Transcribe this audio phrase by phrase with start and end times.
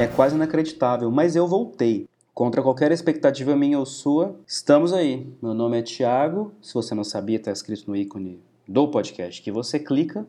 [0.00, 2.06] É quase inacreditável, mas eu voltei.
[2.32, 5.26] Contra qualquer expectativa minha ou sua, estamos aí.
[5.42, 6.52] Meu nome é Thiago.
[6.62, 10.24] Se você não sabia, está escrito no ícone do podcast que você clica.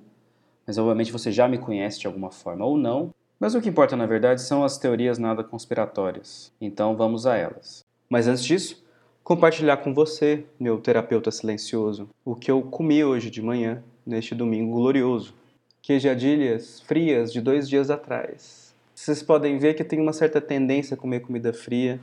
[0.66, 3.12] Mas obviamente você já me conhece de alguma forma ou não.
[3.40, 6.52] Mas o que importa na verdade são as teorias nada conspiratórias.
[6.60, 7.82] Então vamos a elas.
[8.10, 8.84] Mas antes disso,
[9.24, 14.74] compartilhar com você, meu terapeuta silencioso, o que eu comi hoje de manhã, neste domingo
[14.74, 15.36] glorioso.
[15.80, 18.69] Queijadilhas frias de dois dias atrás.
[19.00, 22.02] Vocês podem ver que eu tenho uma certa tendência a comer comida fria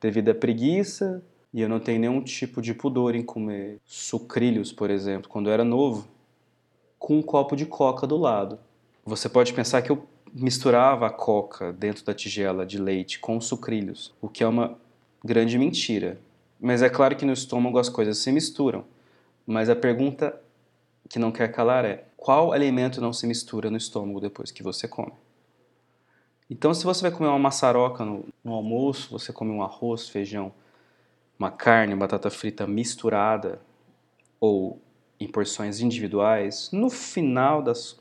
[0.00, 1.22] devido à preguiça
[1.52, 5.52] e eu não tenho nenhum tipo de pudor em comer sucrilhos, por exemplo, quando eu
[5.52, 6.08] era novo,
[6.98, 8.58] com um copo de coca do lado.
[9.04, 14.14] Você pode pensar que eu misturava a coca dentro da tigela de leite com sucrilhos,
[14.18, 14.78] o que é uma
[15.22, 16.18] grande mentira.
[16.58, 18.86] Mas é claro que no estômago as coisas se misturam.
[19.46, 20.40] Mas a pergunta
[21.10, 24.88] que não quer calar é: qual alimento não se mistura no estômago depois que você
[24.88, 25.12] come?
[26.52, 30.52] Então, se você vai comer uma maçaroca no, no almoço, você come um arroz, feijão,
[31.38, 33.58] uma carne, batata frita misturada
[34.38, 34.78] ou
[35.18, 37.98] em porções individuais, no final das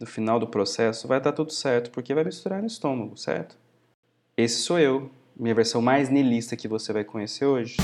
[0.00, 3.58] no final do processo vai dar tudo certo, porque vai misturar no estômago, certo?
[4.38, 7.76] Esse sou eu, minha versão mais nilista que você vai conhecer hoje.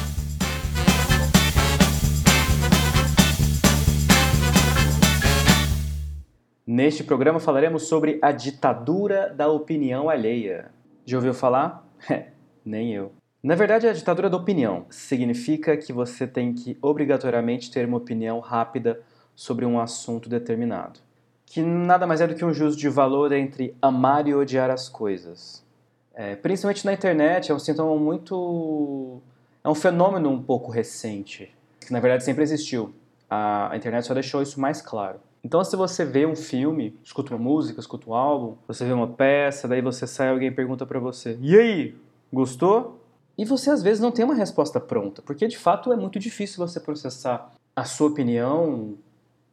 [6.79, 10.71] Neste programa falaremos sobre a ditadura da opinião alheia.
[11.05, 11.85] Já ouviu falar?
[12.65, 13.11] Nem eu.
[13.43, 18.39] Na verdade, a ditadura da opinião significa que você tem que obrigatoriamente ter uma opinião
[18.39, 19.01] rápida
[19.35, 21.01] sobre um assunto determinado
[21.45, 24.89] que nada mais é do que um juízo de valor entre amar e odiar as
[24.89, 25.67] coisas.
[26.15, 29.21] É, principalmente na internet, é um sintoma muito.
[29.65, 32.95] é um fenômeno um pouco recente, que na verdade sempre existiu.
[33.29, 35.19] A internet só deixou isso mais claro.
[35.43, 39.09] Então, se você vê um filme, escuta uma música, escuta um álbum, você vê uma
[39.09, 41.95] peça, daí você sai e alguém pergunta para você: E aí,
[42.33, 43.01] gostou?
[43.37, 46.67] E você às vezes não tem uma resposta pronta, porque de fato é muito difícil
[46.67, 48.97] você processar a sua opinião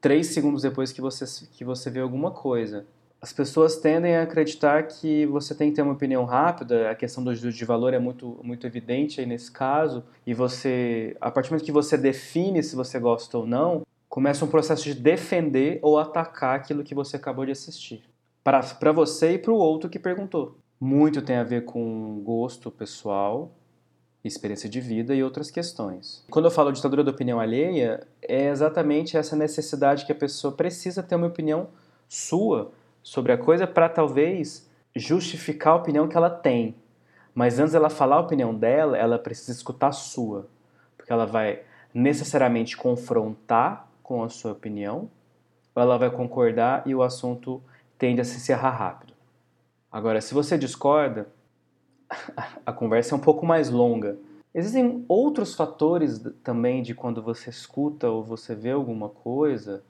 [0.02, 2.86] três segundos depois que você, que você vê alguma coisa.
[3.22, 7.24] As pessoas tendem a acreditar que você tem que ter uma opinião rápida, a questão
[7.24, 11.50] do juízo de valor é muito, muito evidente aí nesse caso, e você, a partir
[11.50, 13.82] do momento que você define se você gosta ou não,
[14.16, 18.02] começa um processo de defender ou atacar aquilo que você acabou de assistir.
[18.42, 20.58] Para você e para o outro que perguntou.
[20.80, 23.52] Muito tem a ver com gosto pessoal,
[24.24, 26.24] experiência de vida e outras questões.
[26.32, 31.04] Quando eu falo ditadura da opinião alheia, é exatamente essa necessidade que a pessoa precisa
[31.04, 31.68] ter uma opinião
[32.08, 32.72] sua
[33.04, 34.66] sobre a coisa para talvez
[34.96, 36.74] justificar a opinião que ela tem.
[37.34, 40.48] Mas antes dela falar a opinião dela, ela precisa escutar a sua,
[40.96, 45.10] porque ela vai necessariamente confrontar com a sua opinião,
[45.74, 47.60] ou ela vai concordar e o assunto
[47.98, 49.14] tende a se encerrar rápido.
[49.92, 51.28] Agora, se você discorda,
[52.64, 54.16] a conversa é um pouco mais longa.
[54.54, 59.84] Existem outros fatores também de quando você escuta ou você vê alguma coisa,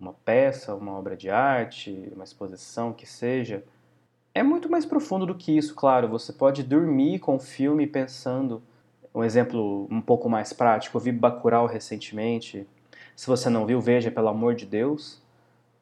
[0.00, 3.62] uma peça, uma obra de arte, uma exposição que seja.
[4.34, 6.08] É muito mais profundo do que isso, claro.
[6.08, 8.62] Você pode dormir com o filme pensando.
[9.14, 12.66] Um exemplo um pouco mais prático, eu vi Bacurau recentemente.
[13.20, 15.20] Se você não viu, veja, pelo amor de Deus.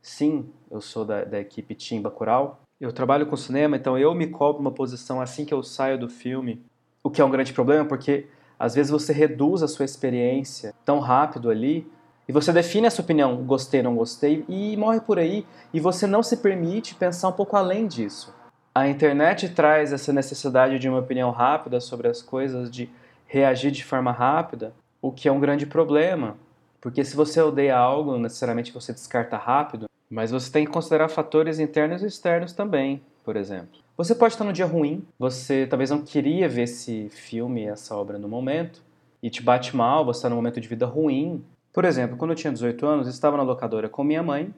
[0.02, 2.58] Sim, eu sou da, da equipe Team Bacurau.
[2.80, 6.08] Eu trabalho com cinema, então eu me cobro uma posição assim que eu saio do
[6.08, 6.60] filme,
[7.00, 8.26] o que é um grande problema porque
[8.58, 11.88] às vezes você reduz a sua experiência tão rápido ali
[12.28, 16.08] e você define a sua opinião, gostei, não gostei, e morre por aí e você
[16.08, 18.34] não se permite pensar um pouco além disso.
[18.74, 22.90] A internet traz essa necessidade de uma opinião rápida sobre as coisas, de
[23.28, 26.36] reagir de forma rápida, o que é um grande problema,
[26.80, 31.58] porque se você odeia algo, necessariamente você descarta rápido, mas você tem que considerar fatores
[31.58, 33.80] internos e externos também, por exemplo.
[33.96, 38.18] Você pode estar no dia ruim, você talvez não queria ver esse filme, essa obra
[38.18, 38.80] no momento,
[39.22, 41.44] e te bate mal, você está num momento de vida ruim.
[41.72, 44.54] Por exemplo, quando eu tinha 18 anos, estava na locadora com minha mãe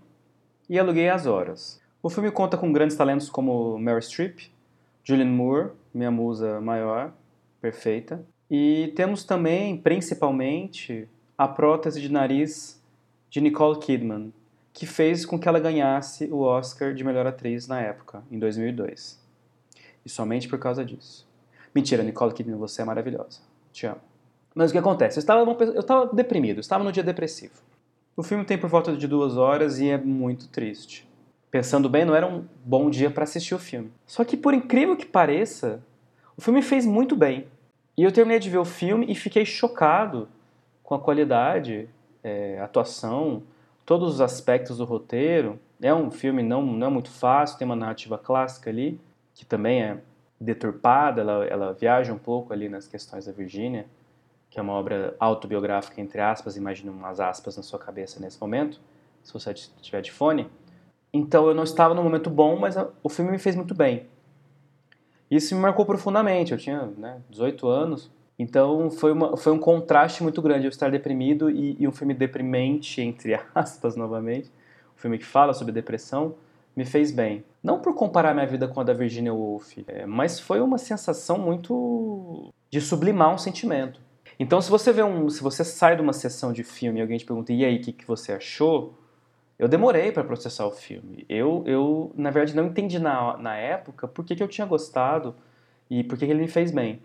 [0.68, 1.80] e aluguei as horas.
[2.02, 4.40] O filme conta com grandes talentos como Meryl Streep,
[5.02, 7.12] Julianne Moore, minha musa maior,
[7.60, 11.08] perfeita, e temos também, principalmente,
[11.40, 12.78] a prótese de nariz
[13.30, 14.30] de Nicole Kidman,
[14.74, 19.18] que fez com que ela ganhasse o Oscar de melhor atriz na época, em 2002.
[20.04, 21.26] E somente por causa disso.
[21.74, 23.40] Mentira, Nicole Kidman, você é maravilhosa.
[23.72, 24.02] Te amo.
[24.54, 25.16] Mas o que acontece?
[25.16, 27.54] Eu estava, eu estava deprimido, eu estava no dia depressivo.
[28.14, 31.08] O filme tem por volta de duas horas e é muito triste.
[31.50, 33.90] Pensando bem, não era um bom dia para assistir o filme.
[34.06, 35.82] Só que, por incrível que pareça,
[36.36, 37.46] o filme fez muito bem.
[37.96, 40.28] E eu terminei de ver o filme e fiquei chocado
[40.90, 41.88] com a qualidade,
[42.20, 43.44] é, atuação,
[43.86, 45.56] todos os aspectos do roteiro.
[45.80, 49.00] É um filme não, não é muito fácil, tem uma narrativa clássica ali,
[49.32, 49.98] que também é
[50.40, 53.86] deturpada, ela, ela viaja um pouco ali nas questões da Virgínia,
[54.50, 58.80] que é uma obra autobiográfica, entre aspas, imagine umas aspas na sua cabeça nesse momento,
[59.22, 60.50] se você estiver de fone.
[61.12, 64.08] Então eu não estava no momento bom, mas o filme me fez muito bem.
[65.30, 68.10] Isso me marcou profundamente, eu tinha né, 18 anos,
[68.40, 72.14] então foi, uma, foi um contraste muito grande eu estar deprimido e, e um filme
[72.14, 74.48] deprimente, entre aspas, novamente,
[74.96, 76.34] um filme que fala sobre depressão,
[76.74, 77.44] me fez bem.
[77.62, 81.38] Não por comparar minha vida com a da Virginia Woolf, é, mas foi uma sensação
[81.38, 84.00] muito de sublimar um sentimento.
[84.38, 87.18] Então, se você vê um, se você sai de uma sessão de filme e alguém
[87.18, 88.94] te pergunta e aí o que, que você achou,
[89.58, 91.26] eu demorei para processar o filme.
[91.28, 95.34] Eu, eu, na verdade, não entendi na, na época por que, que eu tinha gostado
[95.90, 97.02] e por que, que ele me fez bem.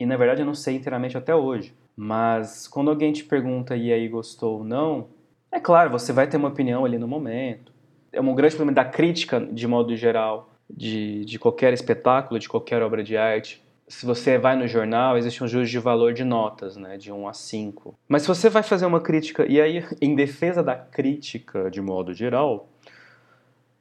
[0.00, 1.74] E na verdade eu não sei inteiramente até hoje.
[1.96, 5.08] Mas quando alguém te pergunta e aí gostou ou não,
[5.50, 7.72] é claro, você vai ter uma opinião ali no momento.
[8.12, 12.82] É um grande problema da crítica, de modo geral, de, de qualquer espetáculo, de qualquer
[12.82, 13.62] obra de arte.
[13.88, 17.26] Se você vai no jornal, existe um juízo de valor de notas, né, de 1
[17.26, 17.98] a 5.
[18.06, 22.12] Mas se você vai fazer uma crítica, e aí, em defesa da crítica, de modo
[22.12, 22.68] geral,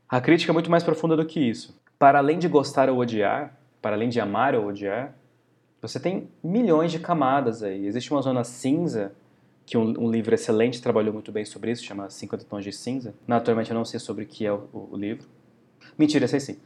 [0.07, 1.77] a crítica é muito mais profunda do que isso.
[1.99, 5.13] Para além de gostar ou odiar, para além de amar ou odiar,
[5.81, 7.85] você tem milhões de camadas aí.
[7.85, 9.13] Existe uma zona cinza,
[9.65, 13.13] que um, um livro excelente trabalhou muito bem sobre isso, chama 50 Tons de Cinza.
[13.27, 15.27] Naturalmente eu não sei sobre o que é o, o livro.
[15.97, 16.59] Mentira, sei sim.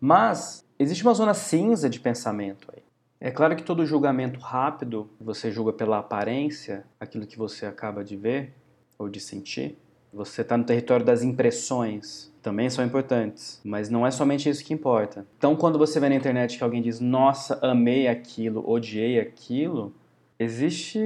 [0.00, 2.82] Mas existe uma zona cinza de pensamento aí.
[3.20, 8.16] É claro que todo julgamento rápido, você julga pela aparência, aquilo que você acaba de
[8.16, 8.54] ver
[8.98, 9.76] ou de sentir.
[10.10, 14.74] Você está no território das impressões também são importantes, mas não é somente isso que
[14.74, 15.26] importa.
[15.38, 19.92] Então, quando você vê na internet que alguém diz, nossa, amei aquilo, odiei aquilo,
[20.38, 20.98] existe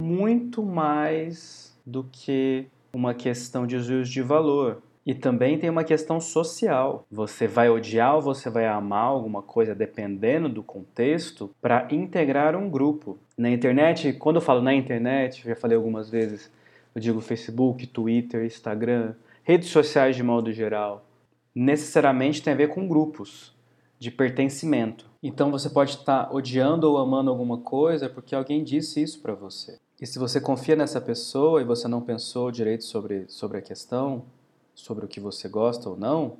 [0.00, 4.82] muito mais do que uma questão de juízo de valor.
[5.04, 7.06] E também tem uma questão social.
[7.10, 12.68] Você vai odiar ou você vai amar alguma coisa dependendo do contexto para integrar um
[12.68, 13.18] grupo.
[13.36, 16.52] Na internet, quando eu falo na internet, já falei algumas vezes,
[16.94, 19.14] eu digo Facebook, Twitter, Instagram,
[19.50, 21.04] redes sociais de modo geral,
[21.52, 23.52] necessariamente tem a ver com grupos
[23.98, 25.10] de pertencimento.
[25.20, 29.76] Então você pode estar odiando ou amando alguma coisa porque alguém disse isso para você.
[30.00, 34.24] E se você confia nessa pessoa e você não pensou direito sobre, sobre a questão,
[34.72, 36.36] sobre o que você gosta ou não,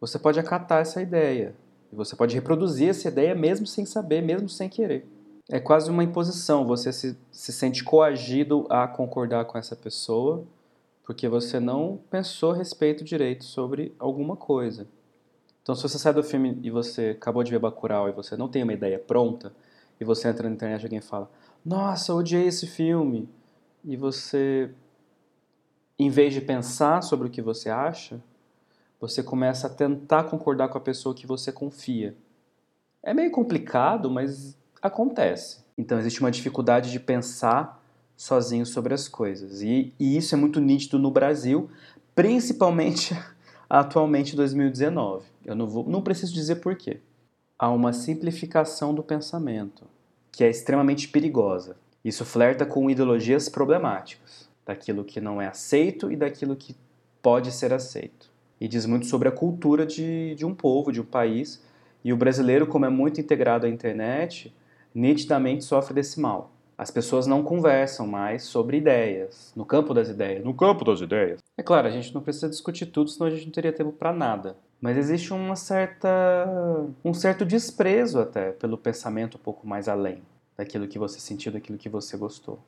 [0.00, 1.54] você pode acatar essa ideia.
[1.92, 5.06] E você pode reproduzir essa ideia mesmo sem saber, mesmo sem querer.
[5.50, 10.46] É quase uma imposição, você se, se sente coagido a concordar com essa pessoa
[11.04, 14.86] porque você não pensou respeito direito sobre alguma coisa.
[15.62, 18.48] Então, se você sai do filme e você acabou de ver Bacurau e você não
[18.48, 19.52] tem uma ideia pronta,
[20.00, 21.30] e você entra na internet e alguém fala,
[21.64, 23.28] nossa, odiei esse filme,
[23.84, 24.70] e você,
[25.98, 28.20] em vez de pensar sobre o que você acha,
[29.00, 32.16] você começa a tentar concordar com a pessoa que você confia.
[33.02, 35.64] É meio complicado, mas acontece.
[35.76, 37.81] Então, existe uma dificuldade de pensar
[38.22, 39.62] sozinho sobre as coisas.
[39.62, 41.68] E, e isso é muito nítido no Brasil,
[42.14, 43.18] principalmente
[43.68, 45.26] atualmente em 2019.
[45.44, 47.00] Eu não, vou, não preciso dizer porquê.
[47.58, 49.86] Há uma simplificação do pensamento,
[50.30, 51.76] que é extremamente perigosa.
[52.04, 56.76] Isso flerta com ideologias problemáticas, daquilo que não é aceito e daquilo que
[57.20, 58.30] pode ser aceito.
[58.60, 61.60] E diz muito sobre a cultura de, de um povo, de um país.
[62.04, 64.54] E o brasileiro, como é muito integrado à internet,
[64.94, 66.51] nitidamente sofre desse mal.
[66.76, 70.44] As pessoas não conversam mais sobre ideias, no campo das ideias.
[70.44, 71.40] No campo das ideias.
[71.56, 74.12] É claro, a gente não precisa discutir tudo, senão a gente não teria tempo para
[74.12, 74.56] nada.
[74.80, 76.10] Mas existe uma certa,
[77.04, 80.22] um certo desprezo até pelo pensamento um pouco mais além
[80.56, 82.58] daquilo que você sentiu, daquilo que você gostou.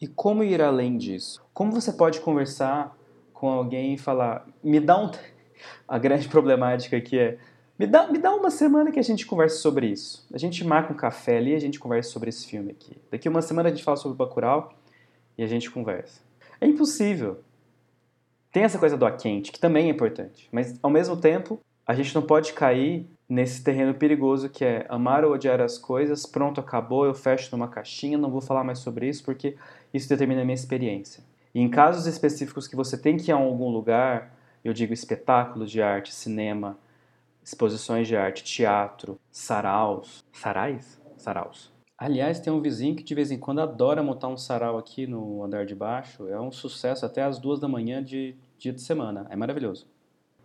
[0.00, 1.42] E como ir além disso?
[1.54, 2.94] Como você pode conversar
[3.32, 5.10] com alguém e falar, me dá um.
[5.88, 7.38] A grande problemática aqui é
[7.78, 10.26] me dá, me dá uma semana que a gente converse sobre isso.
[10.32, 12.96] A gente marca um café ali e a gente conversa sobre esse filme aqui.
[13.10, 14.72] Daqui uma semana a gente fala sobre Bacurau
[15.36, 16.20] e a gente conversa.
[16.60, 17.40] É impossível.
[18.52, 20.48] Tem essa coisa do quente, que também é importante.
[20.52, 25.24] Mas, ao mesmo tempo, a gente não pode cair nesse terreno perigoso que é amar
[25.24, 29.08] ou odiar as coisas, pronto, acabou, eu fecho numa caixinha, não vou falar mais sobre
[29.08, 29.56] isso porque
[29.92, 31.24] isso determina a minha experiência.
[31.54, 35.70] E em casos específicos que você tem que ir a algum lugar, eu digo espetáculos
[35.70, 36.78] de arte, cinema,
[37.44, 40.24] exposições de arte, teatro, saraus.
[40.32, 41.00] Sarais?
[41.16, 41.72] Saraus.
[41.96, 45.44] Aliás, tem um vizinho que de vez em quando adora montar um sarau aqui no
[45.44, 46.26] andar de baixo.
[46.28, 49.26] É um sucesso até as duas da manhã de dia de semana.
[49.30, 49.86] É maravilhoso.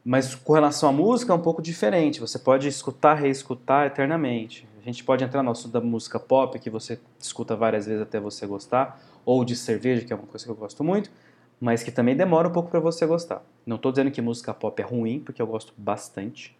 [0.05, 2.19] Mas com relação à música é um pouco diferente.
[2.19, 4.67] Você pode escutar, reescutar eternamente.
[4.81, 8.19] A gente pode entrar no assunto da música pop, que você escuta várias vezes até
[8.19, 11.11] você gostar, ou de cerveja, que é uma coisa que eu gosto muito,
[11.59, 13.43] mas que também demora um pouco para você gostar.
[13.65, 16.57] Não estou dizendo que música pop é ruim, porque eu gosto bastante.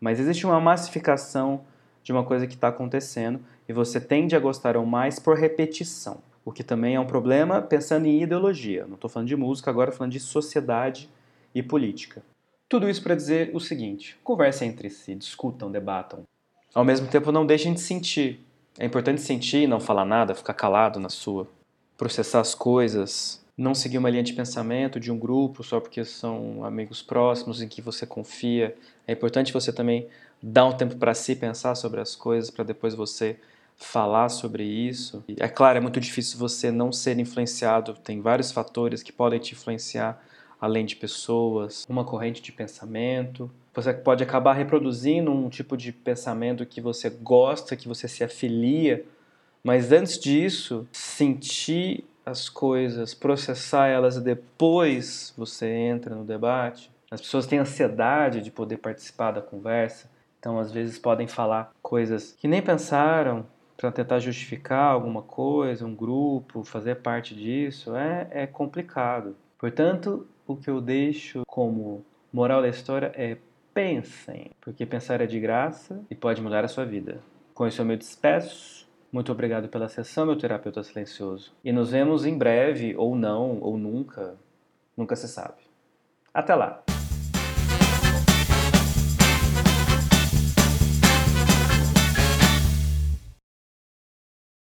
[0.00, 1.62] Mas existe uma massificação
[2.02, 6.52] de uma coisa que está acontecendo e você tende a gostar mais por repetição, o
[6.52, 8.86] que também é um problema pensando em ideologia.
[8.86, 11.08] Não estou falando de música, agora falando de sociedade
[11.54, 12.22] e política.
[12.68, 16.24] Tudo isso para dizer o seguinte: conversem entre si, discutam, debatam.
[16.74, 18.40] Ao mesmo tempo, não deixem de sentir.
[18.78, 21.48] É importante sentir e não falar nada, ficar calado na sua.
[21.96, 26.64] Processar as coisas, não seguir uma linha de pensamento de um grupo só porque são
[26.64, 28.76] amigos próximos em que você confia.
[29.06, 30.08] É importante você também
[30.42, 33.38] dar um tempo para si pensar sobre as coisas para depois você
[33.76, 35.24] falar sobre isso.
[35.38, 39.52] É claro, é muito difícil você não ser influenciado, tem vários fatores que podem te
[39.52, 40.22] influenciar,
[40.60, 43.50] além de pessoas, uma corrente de pensamento.
[43.74, 49.04] Você pode acabar reproduzindo um tipo de pensamento que você gosta, que você se afilia,
[49.62, 56.90] mas antes disso, sentir as coisas, processar elas e depois você entra no debate.
[57.10, 62.32] As pessoas têm ansiedade de poder participar da conversa, então às vezes podem falar coisas
[62.38, 68.46] que nem pensaram para tentar justificar alguma coisa, um grupo, fazer parte disso, é, é
[68.46, 69.36] complicado.
[69.58, 73.36] Portanto, o que eu deixo como moral da história é
[73.72, 77.20] pensem, porque pensar é de graça e pode mudar a sua vida.
[77.52, 78.83] Com isso eu me despeço.
[79.14, 81.52] Muito obrigado pela sessão, meu terapeuta silencioso.
[81.62, 84.34] E nos vemos em breve, ou não, ou nunca.
[84.96, 85.62] Nunca se sabe.
[86.34, 86.93] Até lá!